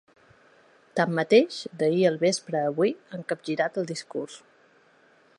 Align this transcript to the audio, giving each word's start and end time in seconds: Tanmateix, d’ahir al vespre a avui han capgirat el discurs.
Tanmateix, 0.99 1.57
d’ahir 1.81 2.01
al 2.09 2.17
vespre 2.23 2.61
a 2.61 2.71
avui 2.71 2.93
han 3.17 3.27
capgirat 3.33 3.77
el 3.83 3.87
discurs. 3.93 4.39